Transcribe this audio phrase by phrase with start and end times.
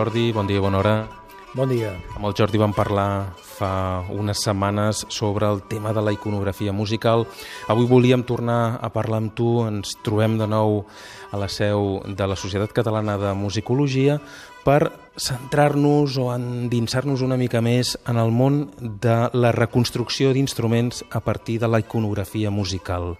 [0.00, 0.94] Jordi, bon dia, bona hora.
[1.52, 1.90] Bon dia.
[2.16, 7.26] Amb el Jordi vam parlar fa unes setmanes sobre el tema de la iconografia musical.
[7.68, 9.50] Avui volíem tornar a parlar amb tu.
[9.68, 10.86] Ens trobem de nou
[11.28, 14.16] a la seu de la Societat Catalana de Musicologia
[14.64, 14.88] per
[15.20, 21.60] centrar-nos o endinsar-nos una mica més en el món de la reconstrucció d'instruments a partir
[21.60, 23.18] de la iconografia musical.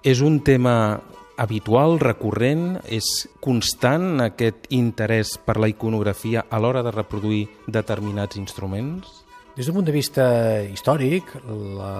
[0.00, 1.02] És un tema
[1.40, 3.06] habitual, recurrent, és
[3.40, 9.24] constant aquest interès per la iconografia a l'hora de reproduir determinats instruments?
[9.56, 10.24] Des d'un punt de vista
[10.62, 11.32] històric,
[11.76, 11.94] la...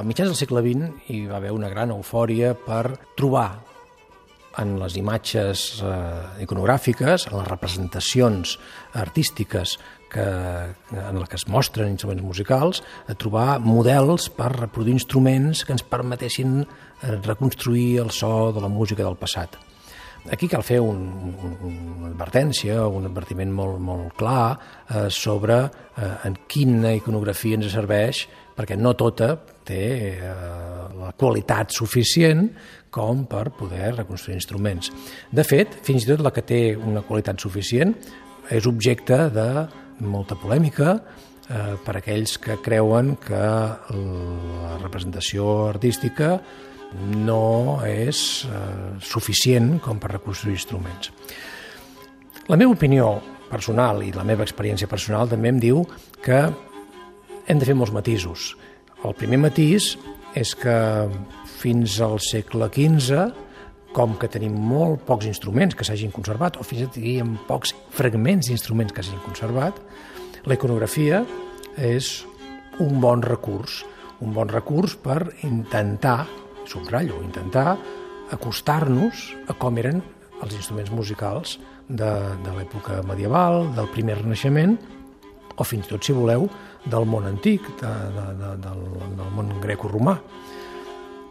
[0.00, 3.50] a mitjans del segle XX hi va haver una gran eufòria per trobar
[4.58, 8.56] en les imatges eh, iconogràfiques, en les representacions
[8.98, 9.76] artístiques
[10.10, 10.26] que,
[10.90, 15.86] en les que es mostren instruments musicals, a trobar models per reproduir instruments que ens
[15.86, 19.58] permetessin eh, reconstruir el so de la música del passat.
[20.28, 20.98] Aquí cal fer un,
[21.32, 27.72] un, una advertència, un advertiment molt, molt clar eh, sobre eh, en quina iconografia ens
[27.72, 29.32] serveix, perquè no tota
[29.64, 29.84] té
[30.18, 30.34] eh,
[31.00, 32.50] la qualitat suficient
[32.92, 34.90] com per poder reconstruir instruments.
[35.32, 37.94] De fet, fins i tot la que té una qualitat suficient
[38.50, 39.48] és objecte de
[40.00, 46.38] molta polèmica eh, per aquells que creuen que la representació artística
[47.24, 48.60] no és eh,
[49.04, 51.12] suficient com per reconstruir instruments.
[52.50, 53.12] La meva opinió
[53.50, 55.84] personal i la meva experiència personal també em diu
[56.22, 56.42] que
[57.46, 58.54] hem de fer molts matisos.
[59.06, 59.94] El primer matís
[60.38, 60.74] és que
[61.60, 63.30] fins al segle XV,
[63.96, 67.74] com que tenim molt pocs instruments que s'hagin conservat, o fins i tot diríem pocs
[67.94, 69.80] fragments d'instruments que s'hagin conservat,
[70.46, 71.24] la iconografia
[71.76, 72.20] és
[72.80, 73.82] un bon recurs,
[74.24, 76.24] un bon recurs per intentar,
[76.68, 77.74] subratllo, intentar
[78.30, 80.00] acostar-nos a com eren
[80.40, 81.58] els instruments musicals
[81.88, 82.10] de,
[82.44, 84.78] de l'època medieval, del primer renaixement,
[85.60, 86.46] o fins i tot, si voleu,
[86.86, 88.86] del món antic, de, de, de, del,
[89.18, 90.16] del món greco-romà.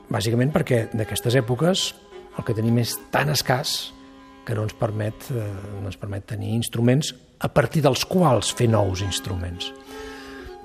[0.09, 1.87] Bàsicament perquè d'aquestes èpoques
[2.37, 3.93] el que tenim és tan escàs
[4.45, 5.47] que no ens permet, eh,
[5.79, 9.71] no ens permet tenir instruments a partir dels quals fer nous instruments.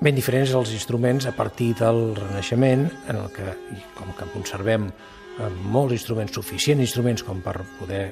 [0.01, 3.53] Ben diferents els instruments a partir del Renaixement, en el que,
[3.95, 8.05] com que conservem eh, molts instruments, suficients instruments com per poder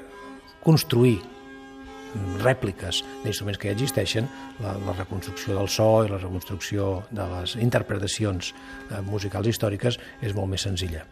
[0.63, 1.19] construir
[2.43, 4.29] rèpliques d'instruments que ja existeixen,
[4.61, 10.37] la, la reconstrucció del so i la reconstrucció de les interpretacions eh, musicals històriques és
[10.37, 11.03] molt més senzilla.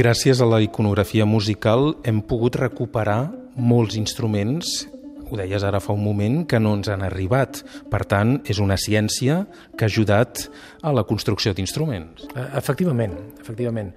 [0.00, 3.18] Gràcies a la iconografia musical hem pogut recuperar
[3.52, 4.86] molts instruments
[5.30, 7.60] ho deies ara fa un moment, que no ens han arribat.
[7.92, 9.44] Per tant, és una ciència
[9.76, 10.46] que ha ajudat
[10.82, 12.24] a la construcció d'instruments.
[12.32, 13.92] Eh, efectivament, efectivament.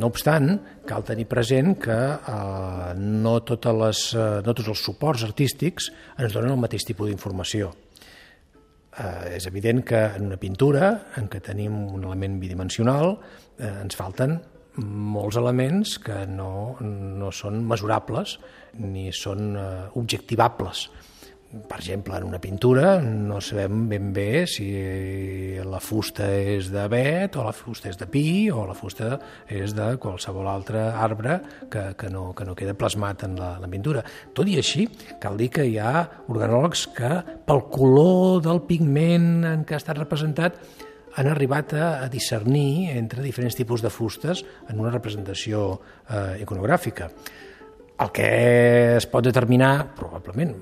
[0.00, 0.56] No obstant,
[0.88, 6.34] cal tenir present que eh, no, totes les, eh, no tots els suports artístics ens
[6.34, 7.70] donen el mateix tipus d'informació.
[8.98, 13.18] Eh, és evident que en una pintura, en què tenim un element bidimensional,
[13.60, 14.40] eh, ens falten
[14.78, 18.38] molts elements que no, no són mesurables
[18.78, 19.68] ni són uh,
[19.98, 20.88] objectivables.
[21.48, 24.66] Per exemple, en una pintura no sabem ben bé si
[25.64, 29.14] la fusta és de vet o la fusta és de pi o la fusta
[29.48, 31.38] és de qualsevol altre arbre
[31.72, 34.02] que, que, no, que no queda plasmat en la, la pintura.
[34.36, 34.84] Tot i així,
[35.22, 37.14] cal dir que hi ha organòlegs que
[37.48, 40.60] pel color del pigment en què ha estat representat
[41.18, 47.10] han arribat a, discernir entre diferents tipus de fustes en una representació eh, iconogràfica.
[47.98, 48.28] El que
[48.96, 50.54] es pot determinar, probablement,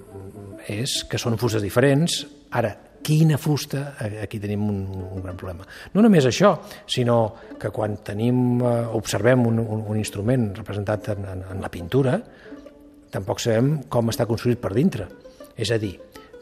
[0.72, 2.22] és que són fustes diferents.
[2.56, 2.72] Ara,
[3.06, 3.92] quina fusta,
[4.22, 5.66] aquí tenim un, un gran problema.
[5.92, 6.54] No només això,
[6.88, 7.18] sinó
[7.60, 12.16] que quan tenim, eh, observem un, un, un instrument representat en, en, en la pintura,
[13.12, 15.06] tampoc sabem com està construït per dintre.
[15.56, 15.94] És a dir,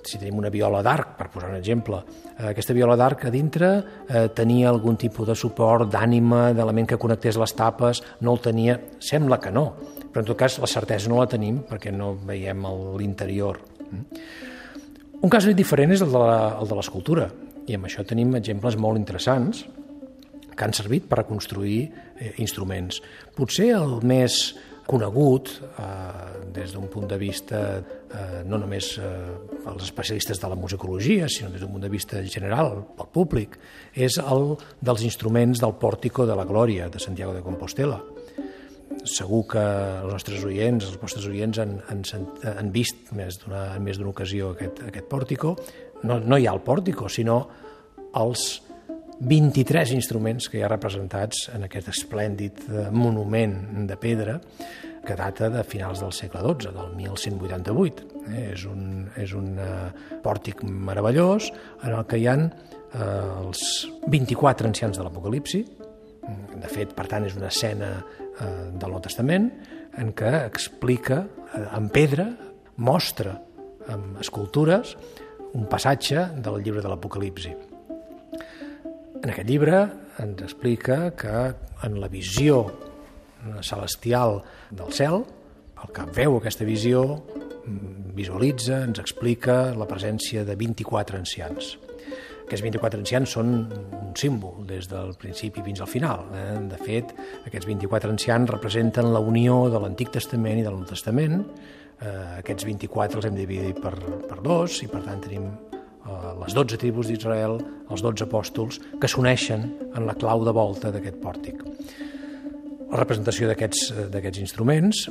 [0.06, 2.00] si tenim una viola d'arc, per posar un exemple,
[2.34, 3.70] eh, aquesta viola d'arc a dintre
[4.08, 8.78] eh, tenia algun tipus de suport, d'ànima, d'element que connectés les tapes, no el tenia,
[8.98, 9.66] sembla que no,
[10.10, 12.66] però en tot cas la certesa no la tenim perquè no veiem
[13.00, 13.60] l'interior.
[15.24, 17.30] Un cas diferent és el de l'escultura,
[17.66, 19.64] i amb això tenim exemples molt interessants
[20.54, 23.00] que han servit per reconstruir eh, instruments.
[23.34, 24.54] Potser el més
[24.86, 25.84] conegut eh,
[26.54, 29.04] des d'un punt de vista eh, no només eh,
[29.70, 33.56] els especialistes de la musicologia, sinó des d'un punt de vista general, pel públic,
[33.94, 34.54] és el
[34.84, 38.02] dels instruments del pòrtico de la Glòria de Santiago de Compostela.
[39.04, 42.04] Segur que els nostres oients, els vostres oients han, han,
[42.54, 45.56] han vist més en més d'una ocasió aquest, aquest pòrtico.
[46.04, 47.42] No, no hi ha el pòrtico, sinó
[48.20, 48.63] els
[49.20, 54.40] 23 instruments que hi ha representats en aquest esplèndid eh, monument de pedra
[55.04, 58.08] que data de finals del segle XII, del 1188.
[58.24, 59.68] Eh, és un, és un eh,
[60.24, 61.50] pòrtic meravellós
[61.82, 62.48] en el que hi han
[62.94, 63.60] els
[64.06, 65.64] 24 ancians de l'Apocalipsi.
[66.54, 67.88] De fet, per tant, és una escena
[68.38, 69.50] del Nou Testament
[69.98, 71.24] en què explica
[71.64, 72.28] en pedra,
[72.78, 73.34] mostra
[73.90, 74.94] amb escultures
[75.58, 77.73] un passatge del llibre de l'Apocalipsi.
[79.24, 79.78] En aquest llibre
[80.20, 81.32] ens explica que
[81.86, 82.66] en la visió
[83.64, 85.22] celestial del cel,
[85.80, 87.22] el que veu aquesta visió
[88.12, 91.72] visualitza, ens explica la presència de 24 ancians.
[92.44, 96.26] Aquests 24 ancians són un símbol des del principi fins al final.
[96.36, 96.58] Eh?
[96.74, 97.14] De fet,
[97.48, 101.40] aquests 24 ancians representen la unió de l'Antic Testament i del Nou Testament.
[101.96, 102.12] Eh,
[102.42, 103.96] aquests 24 els hem dividit per,
[104.28, 105.48] per dos i per tant tenim
[106.04, 107.58] les 12 tribus d'Israel,
[107.90, 109.64] els 12 apòstols, que s'uneixen
[109.94, 111.62] en la clau de volta d'aquest pòrtic.
[112.90, 115.06] La representació d'aquests instruments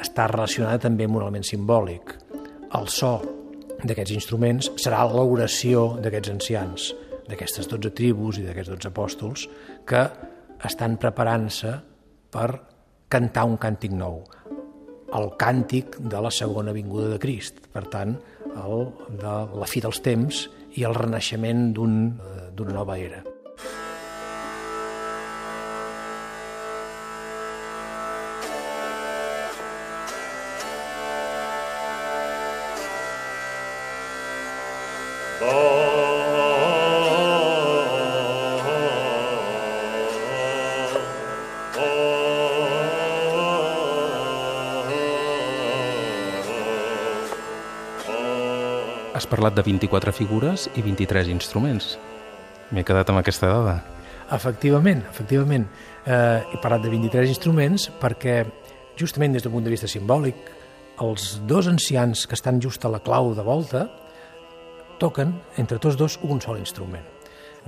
[0.00, 2.16] està relacionada també amb un element simbòlic.
[2.74, 3.14] El so
[3.82, 6.90] d'aquests instruments serà l'oració d'aquests ancians,
[7.28, 9.46] d'aquestes 12 tribus i d'aquests 12 apòstols,
[9.86, 10.02] que
[10.64, 11.76] estan preparant-se
[12.32, 12.48] per
[13.12, 14.22] cantar un càntic nou,
[15.12, 17.60] el càntic de la segona vinguda de Crist.
[17.72, 18.16] Per tant,
[18.60, 18.88] el
[19.22, 20.46] de la fi dels temps
[20.78, 23.22] i el renaixement eh, d'una un, nova era.
[49.12, 51.98] Has parlat de 24 figures i 23 instruments.
[52.72, 53.74] M'he quedat amb aquesta dada.
[54.32, 55.66] Efectivament, efectivament.
[56.06, 58.38] Eh, he parlat de 23 instruments perquè,
[58.96, 60.40] justament des d'un punt de vista simbòlic,
[61.04, 63.84] els dos ancians que estan just a la clau de volta
[64.98, 67.04] toquen, entre tots dos, un sol instrument.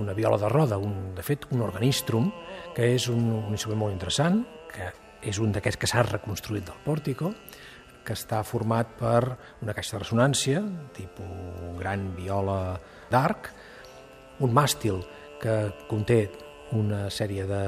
[0.01, 2.31] Una viola de roda, un, de fet, un organistrum,
[2.73, 4.41] que és un, un instrument molt interessant,
[4.73, 4.89] que
[5.21, 7.35] és un d'aquests que s'ha reconstruït del pòrtico,
[8.05, 9.19] que està format per
[9.63, 10.61] una caixa de ressonància,
[10.95, 12.77] tipus gran viola
[13.11, 13.51] d'arc,
[14.45, 15.01] un màstil
[15.41, 15.55] que
[15.89, 16.25] conté
[16.75, 17.63] una sèrie de,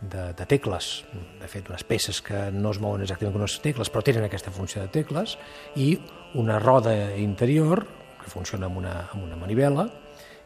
[0.00, 1.04] de, de tecles,
[1.40, 4.52] de fet unes peces que no es mouen exactament com unes tecles, però tenen aquesta
[4.54, 5.36] funció de tecles,
[5.76, 5.94] i
[6.40, 7.84] una roda interior
[8.22, 9.88] que funciona amb una, amb una manivela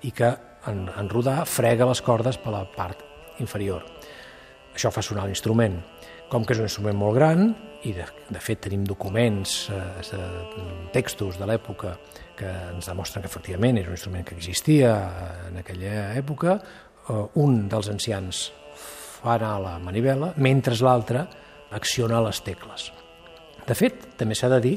[0.03, 0.33] i que
[0.69, 3.05] en, en rodar frega les cordes per la part
[3.43, 3.85] inferior.
[4.79, 5.73] Això fa sonar l'instrument.
[6.31, 7.49] Com que és un instrument molt gran,
[7.83, 10.19] i de, de fet tenim documents, eh,
[10.95, 11.97] textos de l'època
[12.39, 14.93] que ens demostren que efectivament és un instrument que existia
[15.49, 18.45] en aquella època, eh, un dels ancians
[18.79, 21.27] fa anar la manivela, mentre l'altre
[21.75, 22.93] acciona les tecles.
[23.67, 24.77] De fet, també s'ha de dir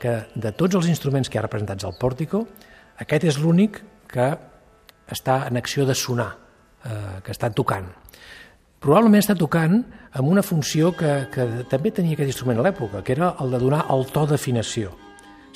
[0.00, 2.46] que de tots els instruments que hi ha representats al pòrtico,
[3.04, 4.32] aquest és l'únic que
[5.12, 6.38] està en acció de sonar,
[6.88, 7.92] eh, que està tocant
[8.82, 9.78] probablement està tocant
[10.12, 13.60] amb una funció que, que també tenia aquest instrument a l'època, que era el de
[13.62, 14.92] donar el to d'afinació.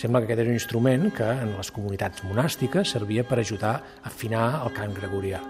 [0.00, 4.11] Sembla que aquest era un instrument que en les comunitats monàstiques servia per ajudar a
[4.11, 5.40] afinar el cant gregorià,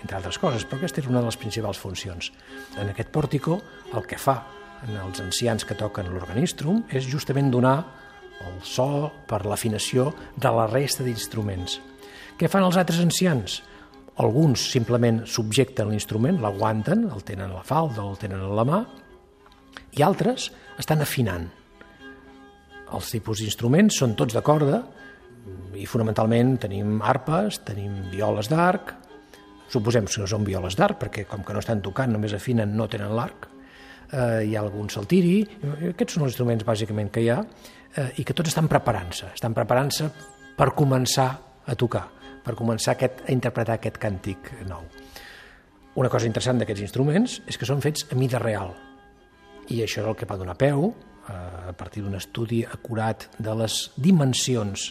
[0.00, 2.30] entre altres coses, però aquesta era una de les principals funcions.
[2.78, 3.60] En aquest pòrtico
[3.92, 4.38] el que fa
[4.86, 7.76] en els ancians que toquen l'organistrum és justament donar
[8.44, 11.78] el so per l'afinació de la resta d'instruments.
[12.38, 13.60] Què fan els altres ancians?
[14.22, 18.64] Alguns simplement subjecten l'instrument, l'aguanten, el tenen a la falda o el tenen a la
[18.68, 18.78] mà,
[19.98, 21.48] i altres estan afinant.
[22.94, 24.84] Els tipus d'instruments són tots de corda
[25.74, 28.94] i fonamentalment tenim arpes, tenim violes d'arc,
[29.72, 33.16] suposem que són violes d'arc perquè com que no estan tocant, només afinen, no tenen
[33.18, 33.48] l'arc,
[34.12, 35.40] eh, hi ha algun saltiri,
[35.90, 39.58] aquests són els instruments bàsicament que hi ha eh, i que tots estan preparant-se, estan
[39.58, 40.12] preparant-se
[40.54, 41.32] per començar
[41.66, 42.13] a tocar
[42.44, 44.84] per començar aquest, a interpretar aquest càntic nou.
[46.00, 48.74] Una cosa interessant d'aquests instruments és que són fets a mida real,
[49.70, 53.54] i això és el que va donar peu, eh, a partir d'un estudi acurat de
[53.62, 54.90] les dimensions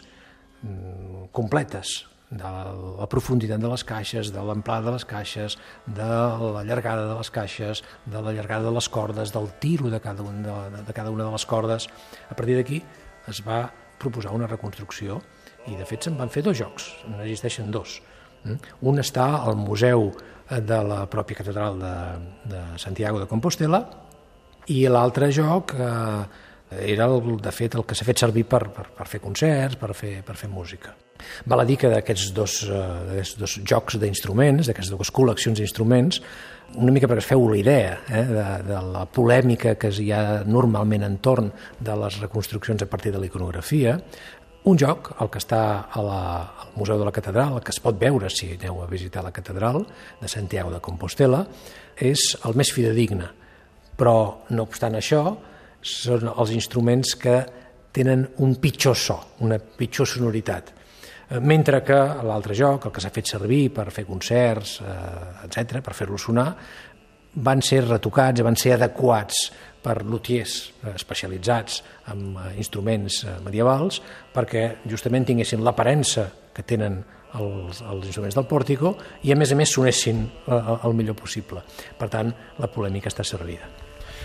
[0.64, 2.02] mm, completes
[2.34, 2.52] de
[2.98, 6.08] la profunditat de les caixes, de l'amplada de les caixes, de
[6.56, 10.24] la llargada de les caixes, de la llargada de les cordes, del tiro de cada,
[10.24, 11.88] un de, de cada una de les cordes.
[12.30, 12.82] A partir d'aquí
[13.30, 13.68] es va
[14.00, 15.22] proposar una reconstrucció
[15.72, 18.00] i de fet se'n van fer dos jocs, n'existeixen dos.
[18.44, 18.58] Mm?
[18.90, 20.10] Un està al Museu
[20.50, 21.94] de la pròpia catedral de,
[22.52, 23.84] de Santiago de Compostela
[24.72, 26.24] i l'altre joc eh,
[26.94, 29.94] era el, de fet el que s'ha fet servir per, per, per fer concerts, per
[29.98, 30.94] fer, per fer música.
[31.48, 36.20] Val a dir que d'aquests dos, eh, dos jocs d'instruments, d'aquestes dues col·leccions d'instruments,
[36.74, 40.44] una mica perquè es feu la idea eh, de, de la polèmica que hi ha
[40.48, 44.00] normalment entorn de les reconstruccions a partir de la iconografia,
[44.70, 46.20] un joc, el que està a la,
[46.64, 49.82] al Museu de la Catedral, que es pot veure si aneu a visitar la catedral
[50.22, 51.42] de Santiago de Compostela,
[52.00, 53.28] és el més fidedigne.
[54.00, 54.16] Però,
[54.56, 55.26] no obstant això,
[55.84, 57.36] són els instruments que
[57.94, 60.72] tenen un pitjor so, una pitjor sonoritat.
[61.28, 65.84] Eh, mentre que l'altre joc, el que s'ha fet servir per fer concerts, eh, etc,
[65.84, 66.50] per fer-lo sonar,
[67.44, 69.48] van ser retocats, van ser adequats
[69.84, 71.82] per lutiers eh, especialitzats
[72.14, 74.02] en eh, instruments medievals
[74.34, 77.02] perquè justament tinguessin l'aparença que tenen
[77.34, 81.64] els, els instruments del pòrtico i a més a més sonessin el millor possible.
[81.98, 82.30] Per tant,
[82.62, 83.72] la polèmica està servida.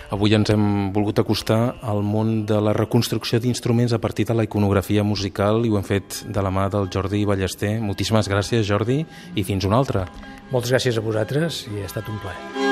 [0.08, 4.46] Avui ens hem volgut acostar al món de la reconstrucció d'instruments a partir de la
[4.46, 7.74] iconografia musical i ho hem fet de la mà del Jordi Ballester.
[7.84, 9.02] Moltíssimes gràcies, Jordi,
[9.36, 10.06] i fins una altra.
[10.48, 12.67] Moltes gràcies a vosaltres i ha estat un plaer.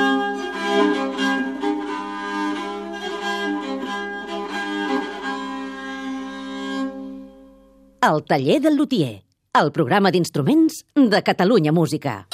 [8.05, 9.23] El taller del luthier,
[9.57, 12.27] el programa d'instruments de Catalunya Música.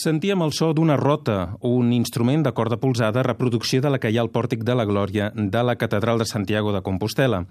[0.00, 4.16] Sentíem el so d'una rota, un instrument de corda polsada, reproducció de la que hi
[4.16, 7.42] ha al pòrtic de la Glòria de la Catedral de Santiago de Compostela.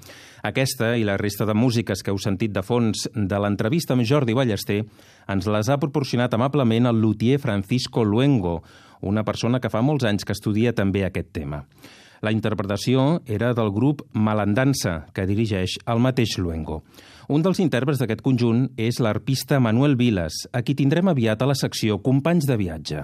[0.42, 4.34] Aquesta i la resta de músiques que heu sentit de fons de l'entrevista amb Jordi
[4.34, 4.80] Ballester
[5.30, 8.64] ens les ha proporcionat amablement el luthier Francisco Luengo,
[9.02, 11.68] una persona que fa molts anys que estudia també aquest tema.
[12.26, 16.82] La interpretació era del grup Malandança, que dirigeix el mateix Luengo.
[17.30, 21.54] Un dels intèrprets d'aquest conjunt és l'arpista Manuel Vilas, a qui tindrem aviat a la
[21.54, 23.04] secció Companys de viatge.